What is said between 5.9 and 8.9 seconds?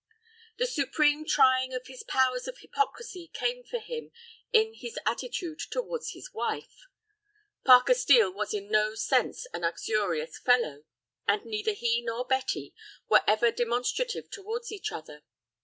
his wife. Parker Steel was in